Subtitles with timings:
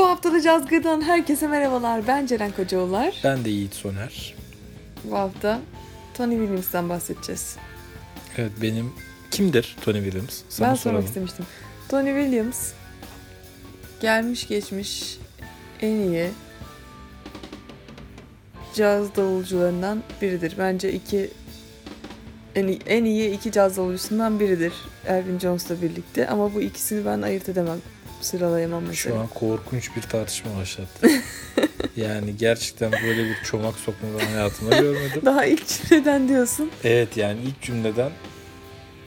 [0.00, 2.06] Bu hafta da Cazgır'dan herkese merhabalar.
[2.06, 3.20] Ben Ceren Kocaoğullar.
[3.24, 4.34] Ben de Yiğit Soner.
[5.04, 5.60] Bu hafta
[6.14, 7.56] Tony Williams'dan bahsedeceğiz.
[8.38, 8.92] Evet benim
[9.30, 10.42] kimdir Tony Williams?
[10.48, 11.46] Sana ben sormak istemiştim.
[11.88, 12.72] Tony Williams
[14.00, 15.18] gelmiş geçmiş
[15.80, 16.30] en iyi
[18.74, 20.54] caz davulcularından biridir.
[20.58, 21.30] Bence iki
[22.54, 24.72] en iyi, en iyi iki caz davulcusundan biridir.
[25.06, 27.78] Elvin Jones'la birlikte ama bu ikisini ben ayırt edemem.
[28.20, 29.14] Sıralayamam mesela.
[29.14, 31.08] Şu an korkunç bir tartışma başlattı.
[31.96, 35.22] yani gerçekten böyle bir çomak sokma ben hayatımda görmedim.
[35.24, 36.70] Daha ilk cümleden diyorsun.
[36.84, 38.10] Evet yani ilk cümleden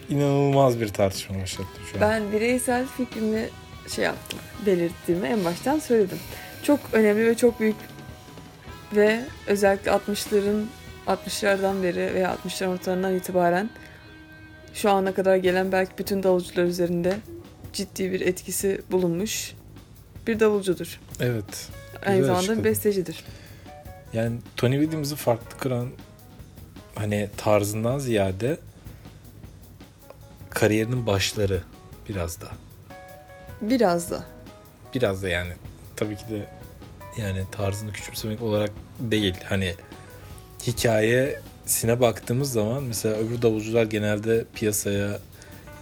[0.09, 2.02] inanılmaz bir tartışma başlattı şu an.
[2.02, 3.49] Ben bireysel fikrimi
[3.95, 6.20] şey yaptım, belirttiğimi en baştan söyledim.
[6.63, 7.76] Çok önemli ve çok büyük
[8.95, 10.66] ve özellikle 60'ların
[11.07, 13.70] 60'lardan beri veya 60'ların ortalarından itibaren
[14.73, 17.18] şu ana kadar gelen belki bütün davulcular üzerinde
[17.73, 19.54] ciddi bir etkisi bulunmuş
[20.27, 21.00] bir davulcudur.
[21.20, 21.70] Evet.
[22.05, 22.63] Aynı zamanda açıkladın.
[22.63, 23.23] bir bestecidir.
[24.13, 25.90] Yani Tony Williams'ı farklı kıran
[26.96, 28.57] hani tarzından ziyade
[30.49, 31.63] kariyerinin başları
[32.10, 32.48] biraz da.
[33.62, 34.24] Biraz da.
[34.96, 35.54] Biraz da yani
[35.96, 36.46] tabii ki de
[37.18, 39.35] yani tarzını küçümsemek olarak değil.
[39.49, 39.76] Hani
[40.68, 45.20] hikayesine baktığımız zaman mesela öbür davulcular genelde piyasaya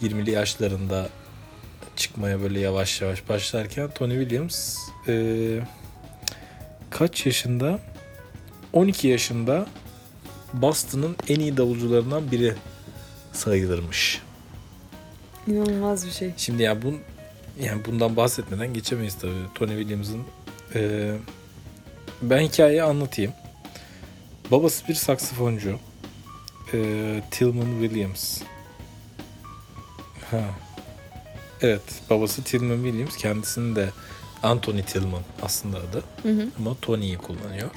[0.01, 1.09] 20'li yaşlarında
[2.01, 5.59] çıkmaya böyle yavaş yavaş başlarken Tony Williams eee,
[6.89, 7.79] kaç yaşında?
[8.73, 9.67] 12 yaşında
[10.53, 12.55] Boston'ın en iyi davulcularından biri
[13.33, 14.21] sayılırmış.
[15.47, 16.31] İnanılmaz bir şey.
[16.37, 16.99] Şimdi ya bun
[17.63, 19.33] yani bundan bahsetmeden geçemeyiz tabii.
[19.55, 20.23] Tony Williams'ın
[20.75, 21.11] eee,
[22.21, 23.33] ben hikayeyi anlatayım.
[24.51, 25.79] Babası bir saksafoncu.
[26.73, 28.41] Eee, Tillman Williams.
[30.31, 30.39] Ha.
[31.61, 33.17] Evet, babası Tillman Williams.
[33.17, 33.89] Kendisinin de
[34.43, 36.03] Anthony Tillman aslında adı.
[36.23, 36.47] Hı hı.
[36.59, 37.69] Ama Tony'yi kullanıyor.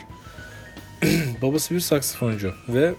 [1.42, 2.94] Babası bir saksafoncu ve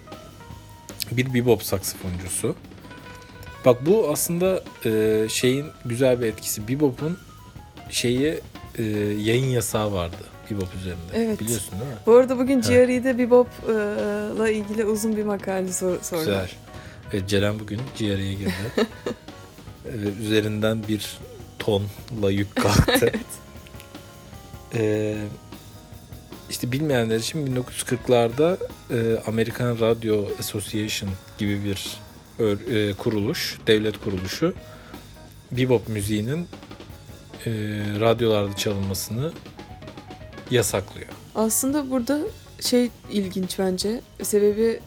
[1.11, 2.55] bir bebop saksafoncusu.
[3.65, 6.67] Bak bu aslında e, şeyin güzel bir etkisi.
[6.67, 7.17] Bebop'un
[7.89, 8.39] şeyi
[8.77, 8.83] e,
[9.19, 10.17] yayın yasağı vardı
[10.51, 11.01] Bebop üzerinde.
[11.13, 11.39] Evet.
[11.39, 11.97] Biliyorsun değil mi?
[12.05, 12.61] Bu arada bugün.
[12.61, 16.19] GRE'de Bebop'la ilgili uzun bir makale sor- sordu.
[16.19, 16.51] Güzel.
[17.13, 18.51] Evet, Ceren bugün GR'ye girdi.
[19.95, 21.17] E, üzerinden bir
[21.59, 23.11] tonla yük kalktı.
[24.77, 25.15] E,
[26.49, 28.57] işte bilmeyenler için 1940'larda
[28.91, 31.99] e, American Radio Association gibi bir
[32.39, 34.53] e, kuruluş, devlet kuruluşu
[35.51, 36.47] bebop müziğinin
[37.45, 37.51] e,
[37.99, 39.31] radyolarda çalınmasını
[40.51, 41.07] yasaklıyor.
[41.35, 42.19] Aslında burada
[42.59, 44.01] şey ilginç bence.
[44.23, 44.79] Sebebi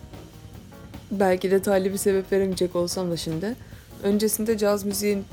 [1.10, 3.56] belki detaylı bir sebep veremeyecek olsam da şimdi.
[4.02, 5.24] Öncesinde caz müziğin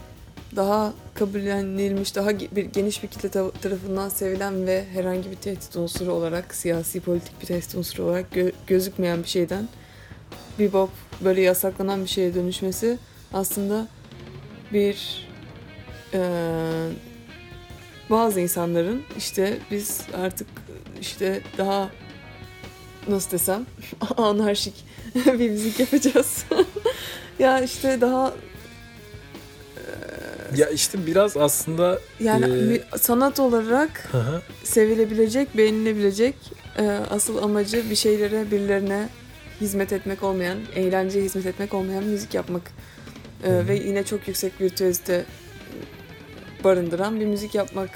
[0.56, 6.12] daha kabullenilmiş, daha bir geniş bir kitle ta- tarafından sevilen ve herhangi bir tehdit unsuru
[6.14, 9.68] olarak, siyasi politik bir tehdit unsuru olarak gö- gözükmeyen bir şeyden
[10.59, 10.90] bebop
[11.22, 12.98] böyle yasaklanan bir şeye dönüşmesi
[13.34, 13.88] aslında
[14.74, 15.28] bir
[16.14, 16.20] eee,
[18.09, 20.48] bazı insanların işte biz artık
[21.02, 21.90] işte daha
[23.08, 23.66] nasıl desem
[24.18, 26.46] anarşik bir müzik yapacağız.
[27.40, 28.34] ya işte daha
[30.58, 36.36] Ya işte biraz aslında yani bir sanat olarak hı, sevilebilecek, beğenilebilecek
[36.78, 39.10] e, asıl amacı bir şeylere, birilerine
[39.62, 42.72] hizmet etmek olmayan, eğlenceye hizmet etmek olmayan müzik yapmak.
[43.44, 45.26] E, ve yine çok yüksek virtüözite
[46.64, 47.90] barındıran bir müzik yapmak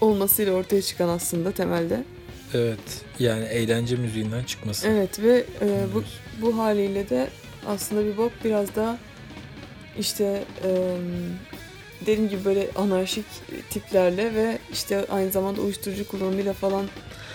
[0.00, 2.04] olmasıyla ortaya çıkan aslında temelde.
[2.54, 4.88] evet yani eğlence müziğinden çıkması.
[4.88, 6.02] Evet ve e, bu
[6.42, 7.28] bu haliyle de
[7.66, 8.98] aslında bir bop biraz daha
[9.98, 10.96] işte e,
[12.08, 13.24] dediğim gibi böyle anarşik
[13.70, 16.84] tiplerle ve işte aynı zamanda uyuşturucu kullanımıyla falan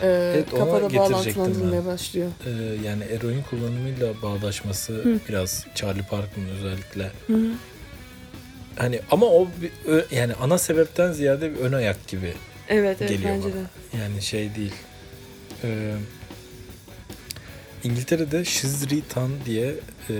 [0.02, 1.86] e, Evet, kafada ben.
[1.86, 2.32] başlıyor.
[2.46, 2.50] Ee,
[2.88, 5.20] yani eroin kullanımıyla bağdaşması Hı.
[5.30, 7.12] biraz Charlie Parker'ın özellikle.
[7.28, 7.40] Hı.
[8.76, 9.48] Hani ama o
[10.12, 12.34] yani ana sebepten ziyade bir ön ayak gibi.
[12.70, 13.56] Evet evet Geliyor bence bana.
[13.56, 14.04] de.
[14.04, 14.74] Yani şey değil.
[15.64, 15.94] Ee,
[17.84, 19.74] İngiltere'de Shizri Tan diye
[20.10, 20.16] e,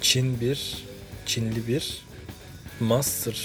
[0.00, 0.84] Çin bir
[1.26, 2.02] Çinli bir
[2.80, 3.36] master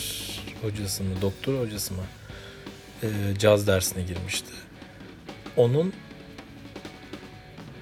[0.62, 2.04] hocası mı, doktor hocası mı
[3.04, 3.08] e,
[3.40, 4.52] caz dersine girmişti.
[5.58, 5.94] Onun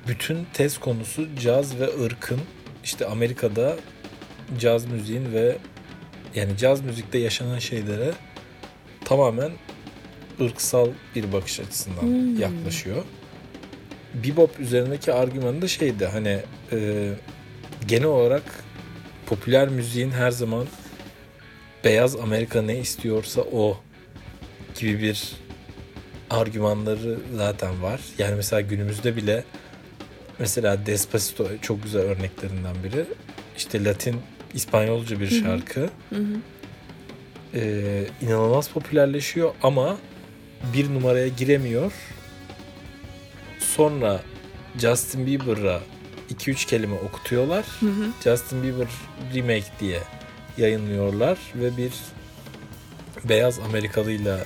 [0.08, 2.40] bütün tez konusu caz ve ırkın
[2.84, 3.76] işte Amerika'da
[4.60, 5.58] caz müziğin ve
[6.36, 8.12] yani caz müzikte yaşanan şeylere
[9.06, 9.52] tamamen
[10.42, 12.40] ırksal bir bakış açısından Hmm.
[12.40, 13.04] yaklaşıyor.
[14.14, 16.40] Bebop üzerindeki argümanı da şeydi hani
[16.72, 17.10] e,
[17.88, 18.44] genel olarak
[19.26, 20.66] popüler müziğin her zaman
[21.83, 23.77] beyaz Amerika ne istiyorsa o
[24.80, 25.33] gibi bir
[26.30, 28.01] argümanları zaten var.
[28.18, 29.44] Yani mesela günümüzde bile
[30.39, 33.06] mesela Despacito çok güzel örneklerinden biri.
[33.57, 34.15] İşte Latin
[34.53, 35.80] İspanyolca bir şarkı.
[36.09, 36.24] Hı hı.
[37.56, 39.97] Ee, inanılmaz popülerleşiyor ama
[40.74, 41.91] bir numaraya giremiyor.
[43.59, 44.21] Sonra
[44.80, 45.81] Justin Bieber'a
[46.35, 47.65] 2-3 kelime okutuyorlar.
[47.80, 48.06] Hı hı.
[48.24, 48.88] Justin Bieber
[49.35, 50.00] remake diye
[50.58, 51.94] yayınlıyorlar ve bir
[53.24, 54.40] beyaz Amerikalıyla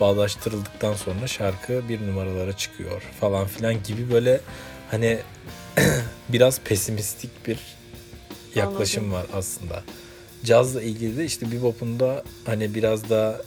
[0.00, 4.40] bağdaştırıldıktan sonra şarkı bir numaralara çıkıyor falan filan gibi böyle
[4.90, 5.18] hani
[6.28, 7.58] biraz pesimistik bir
[8.54, 9.18] yaklaşım Anladım.
[9.18, 9.84] var aslında.
[10.44, 13.40] Cazla ilgili de işte bebop'un da hani biraz daha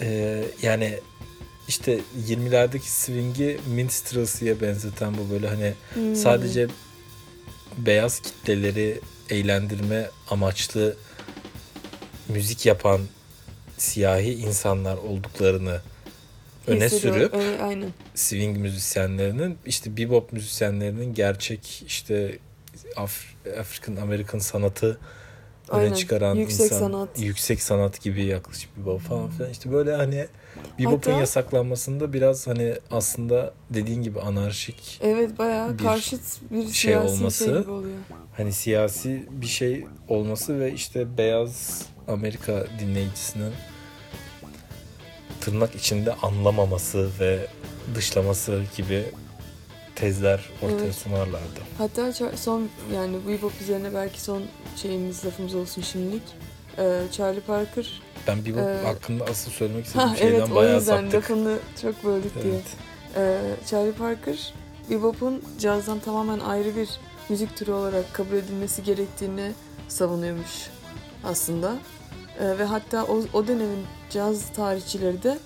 [0.00, 0.98] e, yani
[1.68, 6.16] işte 20'lerdeki swing'i minstrelsy'ye benzeten bu böyle hani Hmm.
[6.16, 6.68] sadece
[7.78, 9.00] beyaz kitleleri
[9.32, 10.96] eğlendirme amaçlı
[12.28, 13.00] müzik yapan
[13.78, 15.80] siyahi insanlar olduklarını
[16.66, 17.14] öne Hissediyor.
[17.14, 17.88] sürüp Evet, aynen.
[18.14, 22.38] swing müzisyenlerinin işte bebop müzisyenlerinin gerçek işte
[22.96, 24.98] Af- African American sanatı
[25.72, 25.94] öne Aynen.
[25.94, 27.08] çıkaran Yüksek insan sanat.
[27.18, 30.26] yüksek sanat gibi yaklaşık bebop falan filan işte böyle hani
[30.78, 36.20] bebop'un yasaklanmasında biraz hani aslında dediğin gibi anarşik Evet bayağı bir karşıt
[36.50, 37.44] bir şey siyasi olması.
[37.44, 37.96] şey gibi oluyor.
[38.36, 43.52] hani siyasi bir şey olması ve işte beyaz Amerika dinleyicisinin
[45.40, 47.46] tırnak içinde anlamaması ve
[47.94, 49.04] dışlaması gibi
[50.06, 50.94] tezler ortaya Evet.
[50.94, 51.60] sunarlardı.
[51.78, 54.42] Hatta son yani bebop üzerine belki son
[54.76, 56.22] şeyimiz lafımız olsun şimdilik.
[56.78, 58.02] Ee, Charlie Parker.
[58.26, 61.14] Ben bebop Ee, hakkında asıl söylemek istediğim Ha şeyden evet o bayağı yüzden saptık.
[61.14, 62.54] lafını çok böldük diye.
[62.54, 62.64] Evet.
[63.16, 63.40] Ee,
[63.70, 64.54] Charlie Parker
[64.90, 66.88] bebop'un cazdan tamamen ayrı bir
[67.28, 69.52] müzik türü olarak kabul edilmesi gerektiğini
[69.88, 70.66] savunuyormuş
[71.24, 71.74] aslında.
[72.40, 75.38] Ee, ve hatta o, o dönemin caz tarihçileri de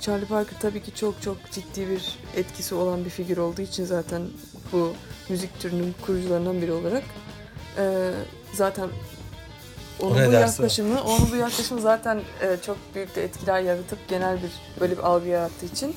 [0.00, 4.22] Charlie Parker tabii ki çok çok ciddi bir etkisi olan bir figür olduğu için zaten
[4.72, 4.92] bu
[5.28, 7.02] müzik türünün kurucularından biri olarak
[7.78, 8.10] ee,
[8.52, 8.88] zaten
[10.00, 14.50] onun bu yaklaşımı, onun bu yaklaşımı zaten e, çok büyük de etkiler yaratıp genel bir
[14.80, 15.96] böyle bir algı yarattığı için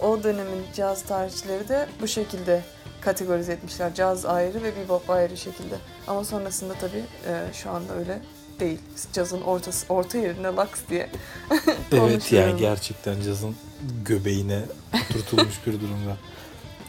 [0.00, 2.62] o dönemin caz tarihçileri de bu şekilde
[3.00, 3.94] kategorize etmişler.
[3.94, 5.74] Caz ayrı ve bebop ayrı şekilde.
[6.06, 8.22] Ama sonrasında tabii e, şu anda öyle
[8.60, 8.78] değil.
[9.12, 11.10] Cazın ortası, orta yerine laks diye
[11.92, 13.56] Evet yani gerçekten cazın
[14.04, 14.60] göbeğine
[14.94, 16.16] oturtulmuş bir durumda.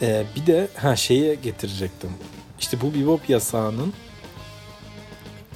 [0.02, 2.10] Ee, bir de ha şeye getirecektim.
[2.60, 3.94] İşte bu bebop yasağının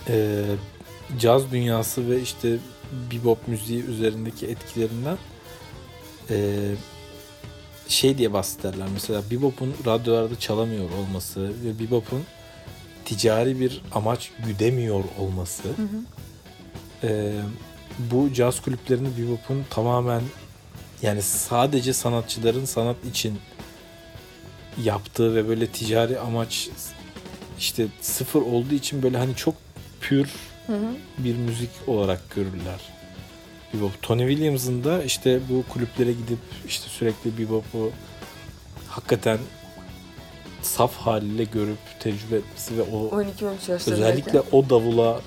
[0.10, 0.44] e,
[1.20, 2.58] caz dünyası ve işte
[3.12, 5.18] bebop müziği üzerindeki etkilerinden
[6.30, 6.36] e,
[7.88, 8.88] şey diye bahsederler.
[8.94, 12.24] Mesela bebop'un radyolarda çalamıyor olması ve bebop'un
[13.06, 16.04] ticari bir amaç güdemiyor olması Hı hı.
[17.04, 17.34] ee,
[18.00, 20.22] bu caz kulüplerinin bebop'un tamamen
[21.02, 23.40] yani sadece sanatçıların sanat için
[24.84, 26.70] yaptığı ve böyle ticari amaç
[27.60, 29.56] işte sıfır olduğu için böyle hani çok
[30.02, 30.30] pür
[30.68, 30.96] Hı hı.
[31.18, 32.80] bir müzik olarak görürler.
[33.74, 34.02] Bebop.
[34.02, 37.92] Tony Williams'ın da işte bu kulüplere gidip işte sürekli bebop'u
[38.88, 39.38] hakikaten
[40.66, 43.22] saf haliyle görüp tecrübe etmesi ve o 12-13
[43.72, 43.94] yaşlarındayken.
[43.94, 45.22] Özellikle o davula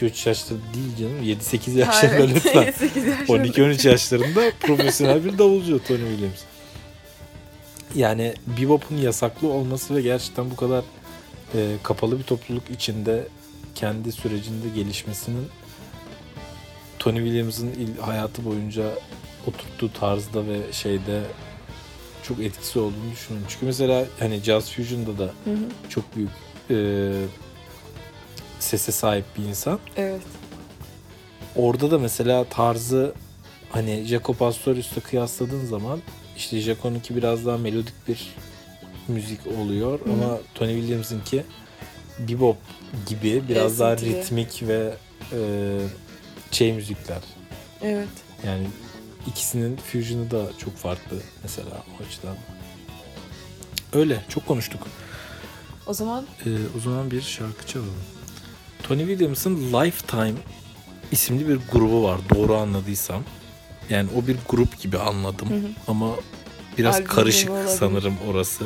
[0.00, 2.72] 12-13 yaşta değil canım 7-8 Ha, yaşlarında evet, lütfen.
[2.72, 3.46] 8 yaşlarında.
[3.48, 6.40] 12-13 yaşlarında profesyonel bir davulcu Tony Williams.
[7.94, 10.84] Yani bebop'un yasaklı olması ve gerçekten bu kadar
[11.54, 13.28] e, kapalı bir topluluk içinde
[13.74, 15.46] kendi sürecinde gelişmesinin
[16.98, 18.82] Tony Williams'ın il- hayatı boyunca
[19.46, 21.20] oturttuğu tarzda ve şeyde
[22.30, 23.48] çok etkisi olduğunu düşünüyorum.
[23.50, 25.88] Çünkü mesela hani Jazz Fusion'da da Hı hı.
[25.88, 26.30] çok büyük
[26.70, 26.76] e,
[28.58, 29.78] sese sahip bir insan.
[29.96, 30.22] Evet.
[31.56, 33.12] Orada da mesela tarzı
[33.70, 36.00] hani Jaco Pastorius'la kıyasladığın zaman
[36.36, 38.34] işte Jaco'nunki biraz daha melodik bir
[39.08, 40.12] müzik oluyor Hı.
[40.12, 41.44] ama Tony Williams'ınki
[42.18, 42.56] bebop
[43.06, 44.18] gibi biraz daha Esintili.
[44.22, 44.94] ritmik ve
[45.32, 45.38] e,
[46.50, 47.20] şey müzikler.
[47.82, 48.08] Evet.
[48.46, 48.66] Yani
[49.26, 52.36] ikisinin fusion'ı da çok farklı mesela o açıdan.
[53.92, 54.80] Öyle çok konuştuk.
[55.86, 57.94] O zaman Ee, o zaman bir şarkı çalalım.
[58.82, 60.32] Tony Williams'ın Lifetime
[61.12, 63.22] isimli bir grubu var doğru anladıysam.
[63.90, 65.70] Yani o bir grup gibi anladım Hı hı.
[65.88, 66.14] ama
[66.78, 67.76] biraz Albüm karışık grubu olabilir.
[67.78, 68.64] sanırım orası.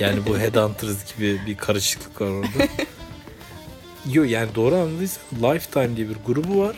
[0.00, 2.48] Yani bu Headhunters gibi bir karışıklık var orada.
[4.12, 6.76] Yok yani doğru anladıysam Lifetime diye bir grubu var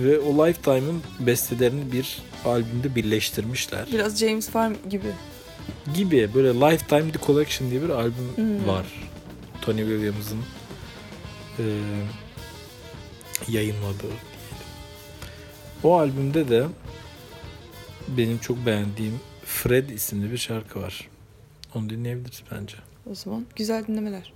[0.00, 5.06] ve o Lifetime'ın bestelerini bir albümde birleştirmişler biraz James Farm gibi.
[5.94, 8.66] gibi böyle Lifetime The Collection diye bir albüm Hmm.
[8.66, 8.86] var.
[9.62, 10.38] Tony Williams'ın
[11.58, 11.64] e,
[13.48, 14.12] yayınladığı.
[15.84, 16.64] O albümde de
[18.08, 21.08] benim çok beğendiğim Fred isimli bir şarkı var.
[21.74, 22.76] Onu dinleyebiliriz bence.
[23.10, 24.32] O zaman güzel dinlemeler.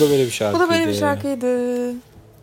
[0.00, 0.64] Bu da böyle bir şarkıydı.
[0.64, 1.94] Bu da böyle bir şarkıydı.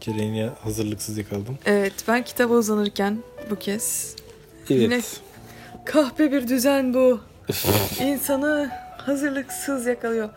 [0.02, 1.58] Ceren'e hazırlıksız yakaladım.
[1.66, 3.18] Evet ben kitaba uzanırken
[3.50, 4.16] bu kez
[4.70, 4.82] Evet.
[4.82, 5.02] Yine-
[5.86, 7.20] kahpe bir düzen bu.
[8.02, 10.30] İnsanı hazırlıksız yakalıyor.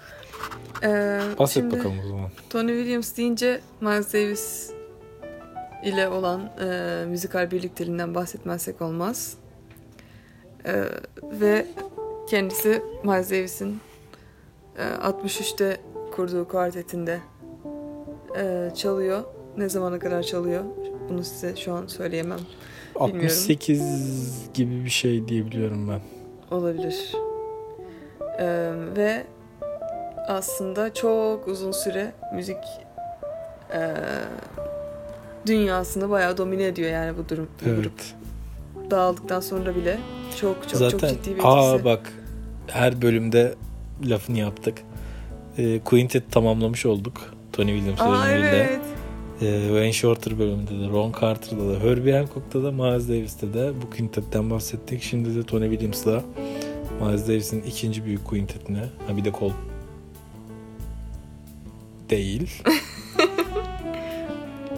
[0.83, 2.31] Ee, Bahset şimdi bakalım o zaman.
[2.51, 4.71] Tony Williams deyince Miles Davis
[5.85, 9.35] ile olan e, müzikal birlikteliğinden bahsetmezsek olmaz.
[10.65, 10.85] E,
[11.23, 11.67] ve
[12.31, 13.81] kendisi Miles Davis'in
[14.79, 15.81] e, 63'te
[16.19, 17.21] kurduğu kuartetinde
[18.39, 19.23] e, çalıyor.
[19.57, 20.65] Ne zamana kadar çalıyor?
[21.09, 22.39] Bunu size şu an söyleyemem.
[22.95, 23.25] Bilmiyorum.
[23.25, 26.01] 68 gibi bir şey diyebiliyorum ben.
[26.57, 27.13] Olabilir.
[28.39, 29.25] Ee, ve
[30.29, 32.57] aslında çok uzun süre müzik
[33.75, 33.95] e,
[35.47, 37.49] dünyasını bayağı domine ediyor yani bu durum.
[37.67, 38.01] Bu grup
[38.77, 38.91] Evet.
[38.91, 39.99] dağıldıktan sonra bile
[40.41, 41.49] çok çok Zaten çok ciddi bir etkisi.
[41.49, 42.13] aa bak
[42.67, 43.55] her bölümde
[44.05, 44.79] lafını yaptık.
[45.59, 47.35] Ee, Quintet tamamlamış olduk.
[47.53, 48.49] Tony Williams Aa bölümünde.
[48.49, 48.81] evet.
[49.43, 53.91] Ee, Wayne Shorter bölümünde de, Ron Carter'da da, Herbie Hancock'ta da, Miles Davis'te de bu
[53.97, 55.03] quintetten bahsettik.
[55.03, 56.23] Şimdi de Tony Williams'la
[57.01, 59.51] Miles Davis'in ikinci büyük quintetine, ha bir de Col
[62.11, 62.63] değil.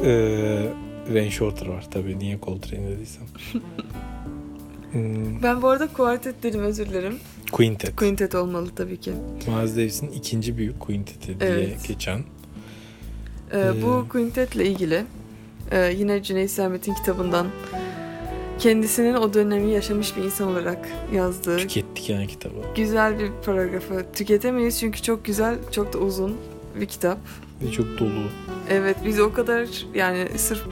[0.04, 0.62] ee,
[1.06, 2.18] Wayne Shorter var tabii.
[2.18, 3.24] Niye Coltrane dediysem.
[4.92, 7.18] Hmm, Ben bu arada kuartet dedim özür dilerim.
[7.52, 7.96] Quintet.
[7.96, 9.12] Quintet olmalı tabii ki.
[9.46, 11.88] Miles Davis'in ikinci büyük quinteti diye Evet.
[11.88, 12.18] geçen.
[13.52, 15.04] Ee, Ee, bu quintetle ilgili
[15.70, 17.46] e, yine Cüneyt Sermet'in kitabından
[18.58, 22.54] kendisinin o dönemi yaşamış bir insan olarak yazdığı Tükettik yani kitabı.
[22.76, 26.36] güzel bir paragrafı tüketemeyiz çünkü çok güzel, çok da uzun
[26.80, 27.18] bir kitap.
[27.62, 28.10] Ve çok dolu.
[28.70, 30.62] Evet biz o kadar yani sırf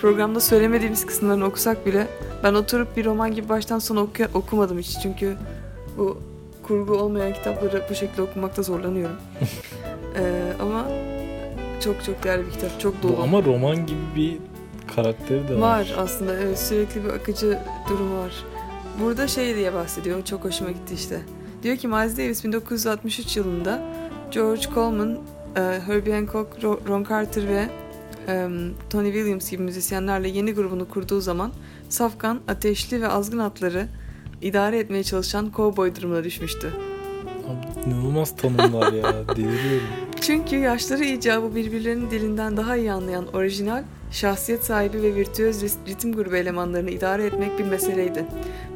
[0.00, 2.06] programda söylemediğimiz kısımlarını okusak bile
[2.44, 5.36] ben oturup bir roman gibi baştan sona oku- okumadım hiç çünkü
[5.98, 6.18] bu
[6.68, 9.16] kurgu olmayan kitapları bu şekilde okumakta zorlanıyorum.
[10.20, 10.86] Ee, ama
[11.84, 13.16] çok çok değerli bir kitap, çok dolu.
[13.16, 14.38] Bu ama roman gibi bir
[14.94, 15.60] karakteri de var.
[15.60, 18.32] Var aslında evet sürekli bir akıcı durum var.
[19.00, 21.20] Burada şey diye bahsediyor çok hoşuma gitti işte.
[21.62, 23.82] Diyor ki Miles Davis 1963 yılında
[24.30, 25.18] George Coleman,
[25.56, 27.68] e, Herbie Hancock, Ro- Ron Carter ve
[28.28, 28.48] e,
[28.90, 31.52] Tony Williams gibi müzisyenlerle yeni grubunu kurduğu zaman
[31.88, 33.86] safkan, ateşli ve azgın atları
[34.42, 36.72] idare etmeye çalışan kovboy durumuna düşmüştü.
[37.48, 39.12] Abi, İnanılmaz tanımlar ya.
[39.36, 39.86] Deliriyorum.
[40.20, 46.36] Çünkü yaşları icabı birbirlerinin dilinden daha iyi anlayan orijinal, şahsiyet sahibi ve virtüöz ritim grubu
[46.36, 48.24] elemanlarını idare etmek bir meseleydi.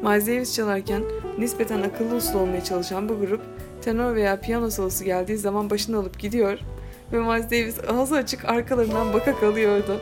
[0.01, 1.03] Miles Davis çalarken
[1.37, 3.41] nispeten akıllı uslu olmaya çalışan bu grup,
[3.81, 6.59] tenor veya piyano solosu geldiği zaman başını alıp gidiyor
[7.13, 9.99] ve Miles Davis ağzı açık arkalarından baka kalıyordu.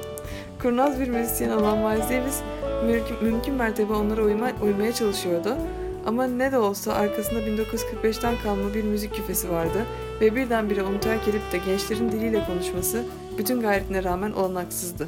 [0.62, 2.40] Kurnaz bir müzisyen olan Miles Davis
[2.86, 5.58] mümkün, mümkün mertebe onlara uyma, uymaya çalışıyordu.
[6.06, 9.86] Ama ne de olsa arkasında 1945'ten kalma bir müzik küfesi vardı
[10.22, 13.04] ve birdenbire onu terk edip de gençlerin diliyle konuşması
[13.38, 15.08] bütün gayretine rağmen olanaksızdı.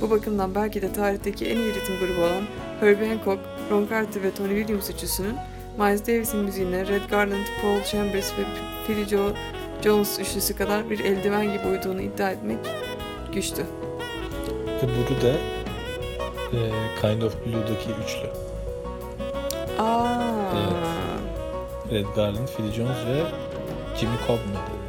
[0.00, 2.42] Bu bakımdan belki de tarihteki en iyi ritim grubu olan
[2.80, 5.34] Herbie Hancock, Ron Carter ve Tony Williams üçlüsünün
[5.78, 8.42] Miles Davis'in müziğine Red Garland, Paul Chambers ve
[8.86, 9.32] Philly Joe
[9.84, 12.58] Jones üçlüsü kadar bir eldiven gibi uyduğunu iddia etmek
[13.32, 13.62] güçtü.
[14.82, 15.53] Ve bunu da
[16.56, 18.28] e, Kind of Blue'daki üçlü.
[19.78, 20.20] Aa.
[21.90, 23.22] Red Garland, Phil Jones ve
[24.00, 24.84] Jimmy Cobb dedi?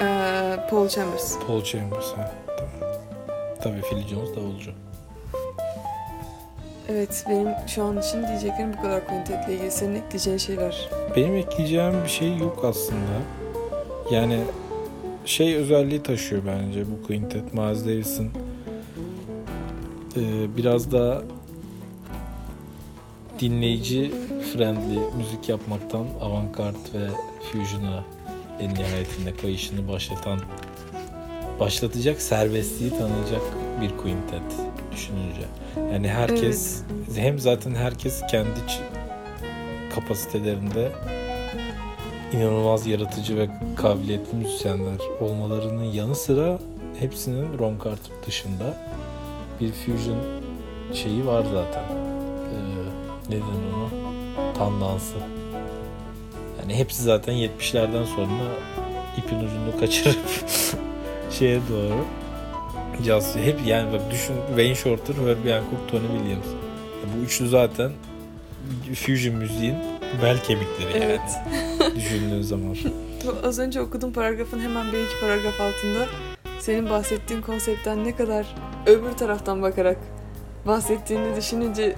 [0.00, 1.38] Ee, Paul Chambers.
[1.46, 2.12] Paul Chambers.
[2.12, 2.94] Ha, tamam.
[3.62, 4.70] Tabii Phil Jones davulcu.
[6.88, 9.70] Evet benim şu an için diyeceklerim bu kadar Quintet'le ilgili.
[9.70, 10.88] Senin ekleyeceğin şeyler.
[11.16, 13.16] Benim ekleyeceğim bir şey yok aslında.
[14.10, 14.38] Yani
[15.24, 17.54] şey özelliği taşıyor bence bu quintet.
[17.54, 18.30] Miles Davis'in
[20.16, 21.22] e, biraz daha
[23.40, 24.12] dinleyici
[24.52, 27.08] friendly müzik yapmaktan avantgard ve
[27.52, 28.04] fusion'a
[28.60, 30.40] en nihayetinde kayışını başlatan
[31.60, 33.42] başlatacak serbestliği tanıyacak
[33.80, 34.42] bir quintet
[34.92, 35.42] düşününce.
[35.92, 36.82] Yani herkes
[37.16, 38.60] hem zaten herkes kendi
[39.94, 40.92] kapasitelerinde
[42.32, 46.58] inanılmaz yaratıcı ve kabiliyetli müzisyenler olmalarının yanı sıra
[46.98, 48.76] hepsinin Ron Carter dışında
[49.60, 50.18] bir fusion
[50.94, 51.82] şeyi var zaten.
[51.82, 52.56] Ee,
[53.28, 54.52] ne denir ona?
[54.58, 55.14] Tandansı.
[56.60, 58.42] Yani hepsi zaten 70'lerden sonra
[59.18, 60.16] ipin ucunu kaçırıp
[61.30, 62.04] şeye doğru
[63.04, 66.46] caz hep yani bak düşün Wayne Shorter, Herbie Hancock, Tony Williams.
[66.46, 67.92] Ya bu üçlü zaten
[68.94, 69.76] fusion müziğin
[70.22, 71.20] bel kemikleri Evet.
[71.80, 72.76] yani düşündüğün zaman.
[73.44, 76.06] Az önce okuduğum paragrafın hemen bir iki paragraf altında
[76.58, 78.54] senin bahsettiğin konseptten ne kadar
[78.86, 79.96] öbür taraftan bakarak
[80.66, 81.94] bahsettiğini düşününce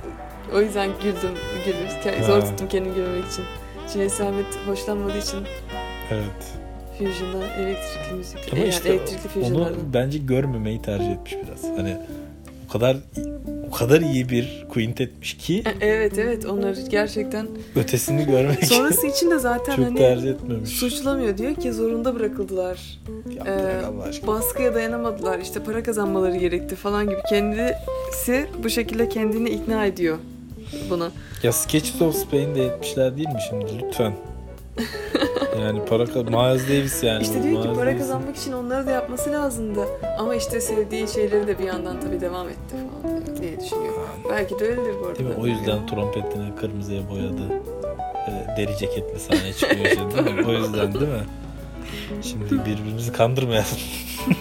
[0.55, 1.35] o yüzden güldüm.
[1.65, 2.25] güldüm.
[2.25, 3.45] Zor tuttum kendimi gülmemek için.
[3.93, 5.39] Çünkü Sermet hoşlanmadığı için
[6.11, 6.55] Evet.
[6.99, 11.79] Fusion'dan elektrikli müzik, Ama yani işte elektrikli onu bence görmemeyi tercih etmiş biraz.
[11.79, 11.97] Hani
[12.69, 12.97] o kadar
[13.69, 19.31] o kadar iyi bir quintetmiş ki E- Evet evet onları gerçekten ötesini görmek sonrası için
[19.31, 20.71] de zaten çok hani tercih etmemiş.
[20.71, 22.99] suçlamıyor diyor ki zorunda bırakıldılar.
[23.47, 24.27] Ee.
[24.27, 30.19] Baskıya dayanamadılar işte para kazanmaları gerekti falan gibi kendisi bu şekilde kendini ikna ediyor
[30.91, 31.11] buna.
[31.43, 34.13] Ya Sketches of Spain de 70'ler değil mi şimdi lütfen.
[35.61, 37.23] yani para Miles Davis yani.
[37.23, 39.81] İşte diyor ki Miles para Davis'in- kazanmak için onları da yapması lazımdı.
[40.19, 43.95] Ama işte sevdiği şeyleri de bir yandan tabii devam etti falan diye düşünüyor.
[44.31, 45.19] Belki de öyledir bu arada.
[45.19, 45.37] Değil mi?
[45.41, 47.63] O yüzden trompetini kırmızıya boyadı.
[48.29, 50.47] Böyle deri ceketli sahneye çıkıyor şimdi değil mi?
[50.49, 51.25] O yüzden değil mi?
[52.23, 53.79] Şimdi birbirimizi kandırmayalım.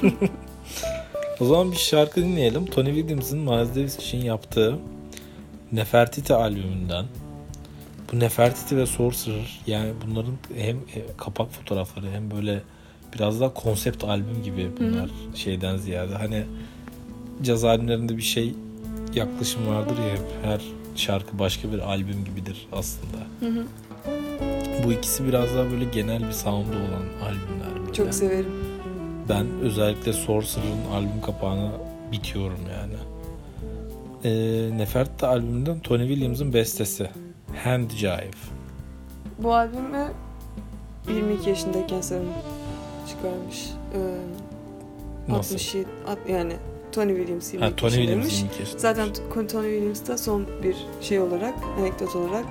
[1.39, 2.65] o zaman bir şarkı dinleyelim.
[2.65, 4.75] Tony Williams'ın Miles Davis için yaptığı
[5.71, 7.05] Nefertiti albümünden.
[8.13, 12.61] Bu Nefertiti ve Sorcerer yani bunların hem e, kapak fotoğrafları hem böyle
[13.15, 16.15] biraz daha konsept albüm gibi bunlar şeyden ziyade.
[16.15, 16.43] Hani
[17.41, 18.53] caz albümlerinde bir şey
[19.13, 20.61] yaklaşım vardır ya hep her
[20.95, 23.17] şarkı başka bir albüm gibidir aslında.
[23.39, 23.65] Hı hı.
[24.83, 27.81] Bu ikisi biraz daha böyle genel bir sound'u olan albümler.
[27.81, 27.93] böyle.
[27.93, 28.53] Çok severim.
[29.29, 31.71] Ben özellikle Sorcerer'ın albüm kapağına
[32.11, 32.93] bitiyorum yani.
[34.23, 37.09] Ee, Nefertiti albümünden Tony Williams'ın bestesi
[37.63, 38.31] Hand Jive.
[39.39, 40.07] Bu albümü
[41.09, 42.27] 22 yaşındayken sanırım
[43.07, 43.69] çıkarmış.
[43.93, 43.97] Ee,
[45.31, 45.55] Nasıl?
[45.55, 46.53] 67, alt- yani
[46.91, 47.91] Tony Williams 22 Ha, Tony.
[47.91, 48.79] Williams 22 yaşında.
[48.79, 49.07] Zaten
[49.47, 52.45] Tony Williams da son bir şey olarak, anekdot olarak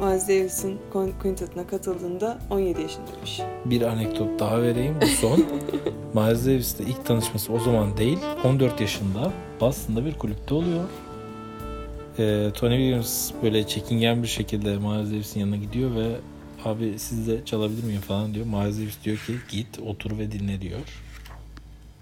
[0.00, 3.40] Miles Davis'in Quin- Quintet'ine katıldığında 17 yaşındaymış.
[3.64, 4.94] Bir anekdot daha vereyim.
[5.02, 5.38] Bu son.
[6.14, 8.18] Miles Davis'le ilk tanışması o zaman değil.
[8.44, 10.84] 14 yaşında Boston'da bir kulüpte oluyor.
[12.18, 16.16] Ee, Tony Williams böyle çekingen bir şekilde Miles Davis'in yanına gidiyor ve
[16.64, 18.46] abi siz de çalabilir miyim falan diyor.
[18.46, 20.80] Miles Davis diyor ki git otur ve dinle diyor.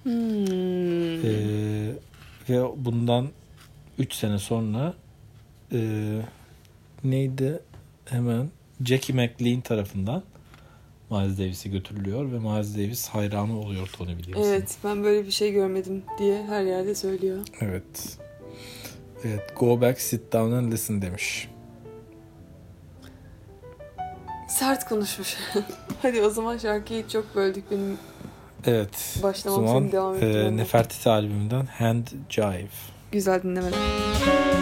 [0.03, 1.25] Hmm.
[1.25, 1.93] Ee,
[2.49, 3.29] ve bundan
[3.99, 4.95] 3 sene sonra
[5.73, 5.79] e,
[7.05, 7.61] neydi
[8.05, 8.51] hemen
[8.85, 10.23] Jackie McLean tarafından
[11.11, 14.51] Miles Davis'e götürülüyor ve Miles Davis hayranı oluyor Tony Williams'ın.
[14.51, 17.39] Evet, ben böyle bir şey görmedim diye her yerde söylüyor.
[17.61, 18.19] Evet.
[19.25, 21.49] Evet, go back, sit down and listen demiş.
[24.49, 25.37] Sert konuşmuş.
[26.03, 27.99] Hadi o zaman şarkıyı çok böldük benim.
[28.67, 29.19] Evet.
[29.23, 30.57] Başlamam zaman devam e.
[30.57, 32.69] Nefertiti albümünden Hand Jive.
[33.13, 34.60] Güzel dinlemeler.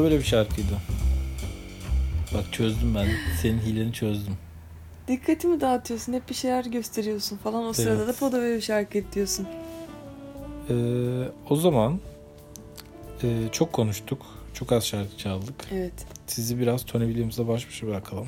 [0.00, 0.80] Da böyle bir şarkıydı.
[2.34, 3.08] Bak çözdüm ben.
[3.42, 4.34] Senin hileni çözdüm.
[5.08, 6.12] Dikkatimi dağıtıyorsun.
[6.12, 7.64] Hep bir şeyler gösteriyorsun falan.
[7.64, 9.46] O sırada da Poda böyle bir şarkı diyorsun.
[10.70, 10.74] Ee,
[11.50, 12.00] o zaman
[13.22, 14.26] e, çok konuştuk.
[14.54, 15.54] Çok az şarkı çaldık.
[15.72, 16.06] Evet.
[16.26, 18.26] Sizi biraz Tony Williams'la baş başa bırakalım.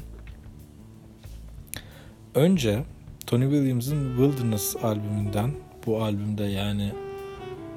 [2.34, 2.82] Önce
[3.26, 5.50] Tony Williams'ın Wilderness albümünden
[5.86, 6.92] bu albümde yani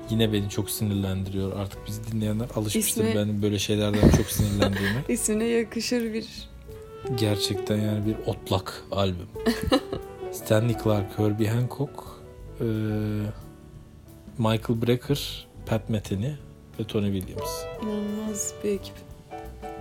[0.09, 1.59] yine beni çok sinirlendiriyor.
[1.59, 5.03] Artık bizi dinleyenler alışmıştır İsmi- benim böyle şeylerden çok sinirlendiğime.
[5.09, 6.25] İsmine yakışır bir
[7.15, 9.27] Gerçekten yani bir otlak albüm.
[10.31, 11.91] Stanley Clark, Herbie Hancock,
[12.61, 12.65] e,
[14.37, 16.31] Michael Brecker, Pat Metheny
[16.79, 17.63] ve Tony Williams.
[17.83, 18.95] inanılmaz bir ekip.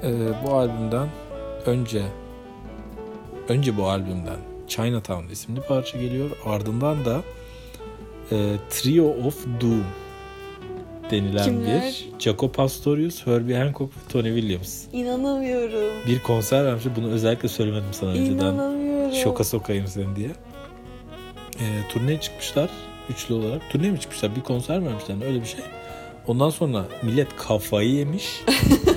[0.02, 1.08] E, bu albümden
[1.66, 2.02] önce
[3.48, 6.30] önce bu albümden Chinatown isimli parça geliyor.
[6.44, 7.22] Ardından da
[8.32, 9.84] e, Trio of Doom
[11.10, 11.82] denilen Kimler?
[11.82, 14.84] bir Jaco Pastorius, Herbie Hancock ve Tony Williams.
[14.92, 16.06] İnanamıyorum.
[16.06, 16.84] Bir konser vermiş.
[16.96, 18.30] Bunu özellikle söylemedim sana önceden.
[18.30, 19.14] İnanamıyorum.
[19.14, 20.30] Şoka sokayım seni diye.
[21.54, 22.70] E, turneye çıkmışlar
[23.10, 23.70] üçlü olarak.
[23.70, 24.36] Turneye mi çıkmışlar?
[24.36, 25.60] Bir konser vermişler öyle bir şey.
[26.26, 28.44] Ondan sonra millet kafayı yemiş.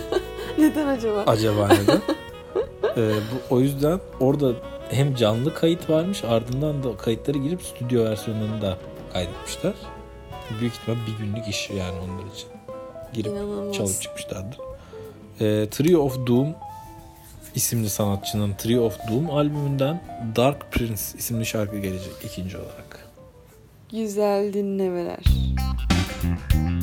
[0.57, 1.23] Neden acaba?
[1.27, 2.01] Acaba neden?
[2.97, 4.51] E, bu, o yüzden orada
[4.89, 8.77] hem canlı kayıt varmış ardından da kayıtları girip stüdyo versiyonlarını da
[9.13, 9.73] kaydetmişler.
[10.59, 12.49] Büyük ihtimal bir günlük iş yani onlar için.
[13.13, 13.75] Girip İnanılmaz.
[13.75, 14.57] çalıp çıkmışlardır.
[15.39, 16.55] E, Trio of Doom
[17.55, 20.01] isimli sanatçının Trio of Doom albümünden
[20.35, 23.07] Dark Prince isimli şarkı gelecek ikinci olarak.
[23.91, 25.19] Güzel dinlemeler.
[26.19, 26.76] to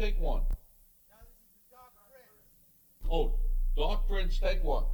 [0.00, 0.40] Take one.
[3.10, 3.34] Oh,
[3.76, 4.86] Dark Prince, take one.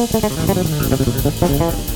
[0.00, 1.89] なるほど。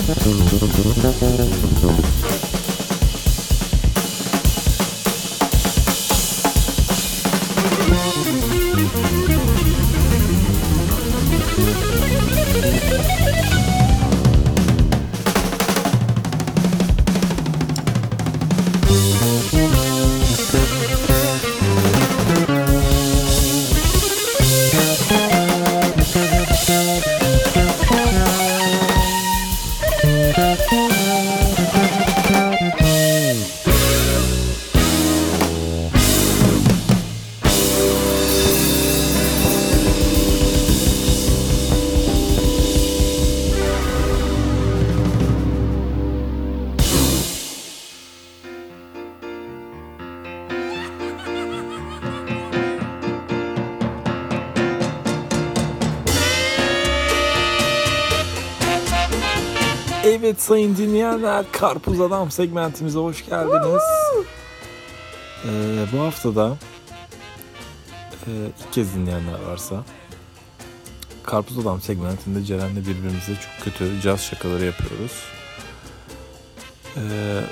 [0.00, 0.22] Thank
[2.42, 2.47] you.
[61.08, 63.82] Dinleyenler Karpuz Adam segmentimize hoş geldiniz.
[65.44, 66.56] Ee, bu haftada
[68.26, 68.30] e,
[68.60, 69.84] ilk kez dinleyenler varsa
[71.22, 75.12] Karpuz Adam segmentinde Ceren'le birbirimize çok kötü caz şakaları yapıyoruz.
[76.96, 77.00] Ee,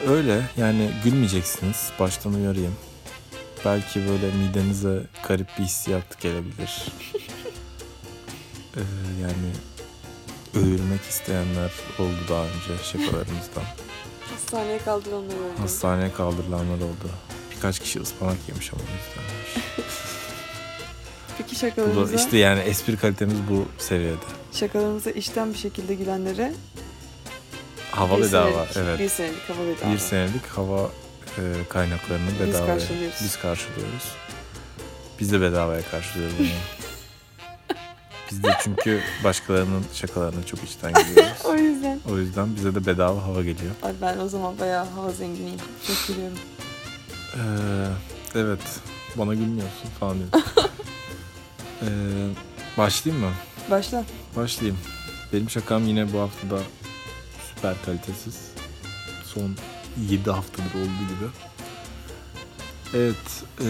[0.09, 2.75] öyle yani gülmeyeceksiniz baştan uyarayım.
[3.65, 6.83] Belki böyle midenize garip bir hissiyat gelebilir.
[8.77, 8.81] Ee,
[9.23, 9.53] yani
[10.57, 13.63] övülmek isteyenler oldu daha önce şakalarımızdan.
[14.35, 15.61] Hastaneye kaldıranlar oldu.
[15.61, 17.11] Hastaneye kaldırılanlar oldu.
[17.57, 19.77] Birkaç kişi ıspanak yemiş ama yüzdenmiş.
[21.39, 24.17] Peki Bu da şakalarımıza, işte yani espri kalitemiz bu seviyede.
[24.53, 26.53] şakalarımıza işten bir şekilde gülenlere
[27.91, 28.99] Hava bir bedava senelik- evet.
[28.99, 29.93] Bir senelik hava bedava.
[29.93, 30.91] Bir senelik hava
[31.39, 33.19] e, kaynaklarını Biz bedavaya karşılıyoruz.
[33.25, 34.05] biz karşılıyoruz.
[35.21, 36.47] Biz de bedavaya karşılıyoruz onu.
[38.31, 41.33] biz de çünkü başkalarının şakalarına çok içten geliyoruz.
[41.45, 42.01] O yüzden.
[42.11, 43.75] O yüzden bize de bedava hava geliyor.
[43.83, 45.61] Ay ben o zaman bayağı hava zenginiyim.
[45.87, 46.39] Çok gülüyorum.
[47.35, 47.41] Ee,
[48.35, 48.81] evet.
[49.17, 50.43] Bana gülmüyorsun falan diyorsun.
[51.83, 51.87] ee,
[52.79, 53.33] başlayayım mı?
[53.71, 54.05] Başla.
[54.37, 54.79] Başlayayım.
[55.33, 56.59] Benim şakam yine bu haftada
[57.49, 58.51] süper kalitesiz.
[59.25, 59.57] Son
[60.11, 61.29] 7 haftadır olduğu gibi.
[62.95, 63.45] Evet.
[63.61, 63.69] E,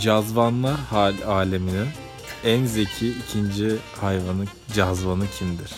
[0.00, 1.88] cazvanlar hal aleminin
[2.44, 5.70] en zeki ikinci hayvanı cazvanı kimdir?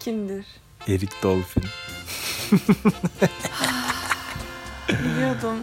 [0.00, 0.46] Kimdir?
[0.88, 1.64] Erik Dolphin.
[4.88, 5.56] Biliyordum.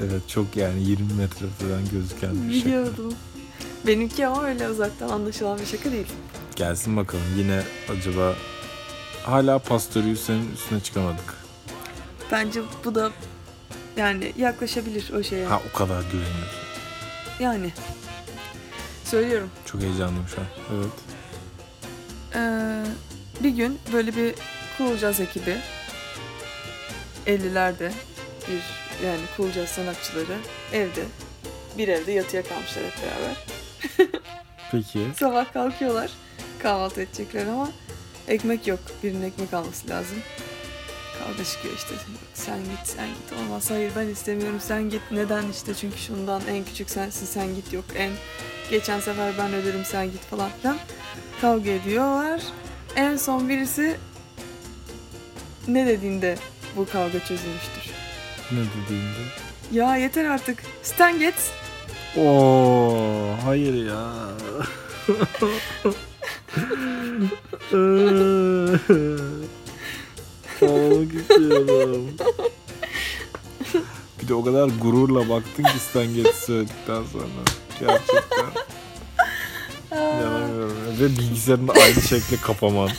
[0.00, 2.66] Evet çok yani 20 metre falan gözüken bir şaka.
[2.66, 3.14] Biliyordum.
[3.86, 6.06] Benimki ama öyle uzaktan anlaşılan bir şaka değil.
[6.56, 8.34] Gelsin bakalım yine acaba
[9.22, 11.34] hala Pastörius'ün üstüne çıkamadık.
[12.32, 13.10] Bence bu da
[13.96, 15.46] yani yaklaşabilir o şeye.
[15.46, 16.69] Ha o kadar görünüyor.
[17.40, 17.72] Yani.
[19.04, 19.50] Söylüyorum.
[19.64, 20.46] Çok heyecanlıyım şu an.
[20.74, 20.92] Evet.
[22.34, 22.84] Ee,
[23.44, 24.34] bir gün böyle bir
[24.78, 25.56] Cool Jazz ekibi
[27.26, 27.92] 50'lerde
[28.48, 28.62] bir
[29.06, 30.36] yani Cool Jazz sanatçıları
[30.72, 31.04] evde
[31.78, 33.36] bir evde yatıya kalmışlar hep beraber.
[34.70, 35.06] Peki.
[35.16, 36.10] Sabah kalkıyorlar
[36.62, 37.68] kahvaltı edecekler ama
[38.28, 38.80] ekmek yok.
[39.02, 40.16] Birinin ekmek alması lazım.
[41.24, 41.94] Kavga çıkıyor işte.
[42.34, 43.38] Sen git sen git.
[43.38, 45.02] Olmaz hayır ben istemiyorum sen git.
[45.10, 47.84] Neden işte çünkü şundan en küçük sensin sen git yok.
[47.96, 48.12] En
[48.70, 50.76] geçen sefer ben öderim sen git falan filan.
[51.40, 52.42] Kavga ediyorlar.
[52.96, 53.96] En son birisi
[55.68, 56.38] ne dediğinde
[56.76, 57.92] bu kavga çözülmüştür.
[58.52, 59.18] Ne dediğinde?
[59.72, 60.62] Ya yeter artık.
[60.82, 61.34] Stan git.
[62.16, 64.12] Oo, hayır ya.
[71.00, 72.16] Ağlamak istiyorum.
[74.22, 77.44] Bir de o kadar gururla baktın ki Stan Getz söyledikten sonra.
[77.80, 78.46] Gerçekten.
[79.92, 80.76] İnanamıyorum.
[81.00, 82.90] Ve bilgisayarını aynı şekle kapaman.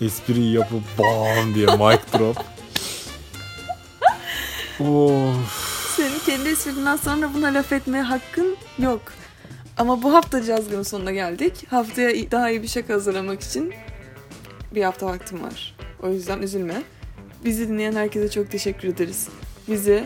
[0.00, 2.36] Espriyi yapıp bam diye mic drop.
[4.80, 5.96] Of.
[5.96, 9.02] Senin kendi esprinden sonra buna laf etmeye hakkın yok.
[9.76, 11.66] Ama bu hafta cazgının sonuna geldik.
[11.70, 13.74] Haftaya daha iyi bir şaka hazırlamak için
[14.74, 15.79] bir hafta vaktim var.
[16.02, 16.82] O yüzden üzülme.
[17.44, 19.28] Bizi dinleyen herkese çok teşekkür ederiz.
[19.68, 20.04] Bizi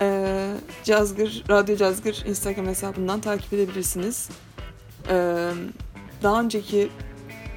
[0.00, 0.46] eee
[0.84, 4.28] Cazgır, Radyo Cazgır Instagram hesabından takip edebilirsiniz.
[5.10, 5.48] Eee,
[6.22, 6.88] daha önceki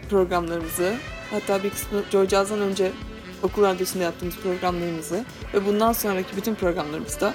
[0.10, 0.94] programlarımızı,
[1.32, 2.92] hatta bir kısmı Joy Jazz'dan önce
[3.44, 7.34] okul radyosunda yaptığımız programlarımızı ve bundan sonraki bütün programlarımızda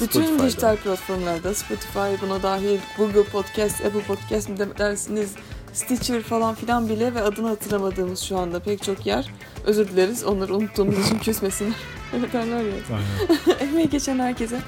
[0.00, 0.46] bütün Spotify'da.
[0.46, 5.34] dijital platformlarda Spotify buna dahil Google Podcast, Apple Podcast mi dersiniz
[5.72, 9.30] Stitcher falan filan bile ve adını hatırlamadığımız şu anda pek çok yer.
[9.64, 11.74] Özür dileriz onları unuttuğumuz için küsmesinler.
[12.14, 13.54] Öyle derler ya.
[13.60, 14.60] Emeği geçen herkese.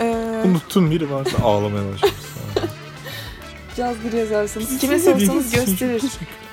[0.00, 2.14] Ee, Unuttum biri varsa ağlamaya başlamış.
[3.76, 6.02] Cazgır yazarsanız kime sorsanız gösterir.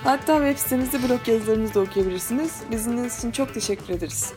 [0.03, 2.51] Hatta web sitemizde blog yazılarımızı da okuyabilirsiniz.
[2.71, 4.34] Biz dinlediğiniz için çok teşekkür ederiz.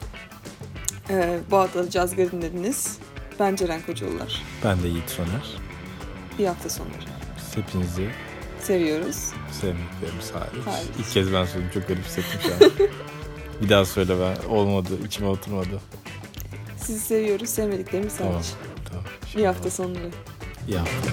[1.11, 2.99] Ee, bu hafta Cazgır dinlediniz.
[3.41, 4.43] Ben Ceren Kocaoğullar.
[4.65, 5.57] Ben de Yiğit Soner.
[6.39, 6.93] Bir hafta sonları.
[7.55, 8.09] Hepinizi
[8.63, 9.17] Seviyoruz.
[9.61, 10.67] sevmeklerimiz hariç.
[10.67, 10.87] Hariç.
[10.99, 11.71] İlk kez ben söyledim.
[11.75, 12.73] Çok garip hissettim şu an.
[13.63, 14.49] Bir daha söyle ben.
[14.55, 14.89] Olmadı.
[15.07, 15.81] içime oturmadı.
[16.77, 17.49] Sizi seviyoruz.
[17.49, 18.33] Sevmediklerimiz Tamam.
[18.35, 18.47] hariç.
[18.89, 19.05] Tamam.
[19.37, 20.11] Bir hafta sonları.
[20.69, 21.11] İyi hafta.